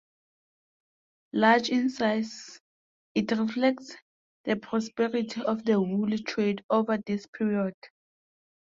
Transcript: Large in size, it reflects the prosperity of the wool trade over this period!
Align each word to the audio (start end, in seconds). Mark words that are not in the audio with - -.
Large 1.31 1.69
in 1.69 1.89
size, 1.91 2.59
it 3.13 3.29
reflects 3.33 3.95
the 4.45 4.55
prosperity 4.55 5.43
of 5.43 5.63
the 5.63 5.79
wool 5.79 6.09
trade 6.25 6.63
over 6.71 6.97
this 6.97 7.27
period! 7.27 7.75